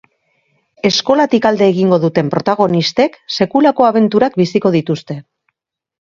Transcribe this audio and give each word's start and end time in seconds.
Eskolatik 0.87 1.43
alde 1.49 1.65
egingo 1.73 1.99
duten 2.05 2.31
protagonistek 2.35 3.19
sekulako 3.35 3.87
abenturak 3.89 4.39
biziko 4.43 4.73
dituzte. 4.77 5.19